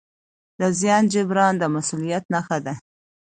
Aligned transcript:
د 0.59 0.61
زیان 0.79 1.03
جبران 1.13 1.53
د 1.59 1.63
مسؤلیت 1.75 2.23
نښه 2.33 2.57
ده. 2.65 2.73